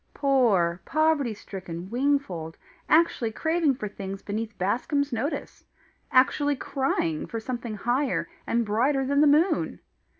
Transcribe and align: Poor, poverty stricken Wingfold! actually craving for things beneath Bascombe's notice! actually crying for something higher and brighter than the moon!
Poor, 0.15 0.81
poverty 0.83 1.35
stricken 1.35 1.91
Wingfold! 1.91 2.57
actually 2.89 3.31
craving 3.31 3.75
for 3.75 3.87
things 3.87 4.23
beneath 4.23 4.57
Bascombe's 4.57 5.13
notice! 5.13 5.63
actually 6.11 6.55
crying 6.55 7.27
for 7.27 7.39
something 7.39 7.75
higher 7.75 8.27
and 8.47 8.65
brighter 8.65 9.05
than 9.05 9.21
the 9.21 9.27
moon! 9.27 9.79